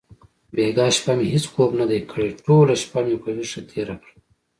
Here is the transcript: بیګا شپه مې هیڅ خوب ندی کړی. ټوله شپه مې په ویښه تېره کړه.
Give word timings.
بیګا 0.55 0.87
شپه 0.95 1.11
مې 1.17 1.25
هیڅ 1.33 1.45
خوب 1.51 1.71
ندی 1.79 1.99
کړی. 2.11 2.29
ټوله 2.45 2.75
شپه 2.83 2.99
مې 3.05 3.15
په 3.23 3.29
ویښه 3.37 3.61
تېره 3.69 3.95
کړه. 4.03 4.15